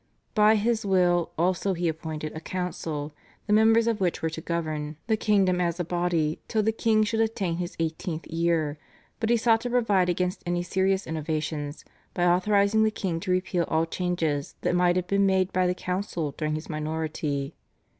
By 0.33 0.55
his 0.55 0.83
will 0.83 1.29
also 1.37 1.75
he 1.75 1.87
appointed 1.87 2.35
a 2.35 2.39
council 2.39 3.13
the 3.45 3.53
members 3.53 3.85
of 3.85 4.01
which 4.01 4.23
were 4.23 4.31
to 4.31 4.41
govern 4.41 4.97
the 5.05 5.15
kingdom 5.15 5.61
as 5.61 5.79
a 5.79 5.83
body 5.83 6.39
till 6.47 6.63
the 6.63 6.71
king 6.71 7.03
should 7.03 7.19
attain 7.21 7.57
his 7.57 7.75
eighteenth 7.79 8.25
year, 8.25 8.79
but 9.19 9.29
he 9.29 9.37
sought 9.37 9.61
to 9.61 9.69
provide 9.69 10.09
against 10.09 10.41
any 10.43 10.63
serious 10.63 11.05
innovations 11.05 11.85
by 12.15 12.25
authorising 12.25 12.81
the 12.81 12.89
king 12.89 13.19
to 13.19 13.29
repeal 13.29 13.65
all 13.67 13.85
changes 13.85 14.55
that 14.61 14.73
might 14.73 14.95
have 14.95 15.05
been 15.05 15.27
made 15.27 15.53
by 15.53 15.67
the 15.67 15.75
council 15.75 16.31
during 16.35 16.55
his 16.55 16.67
minority. 16.67 17.53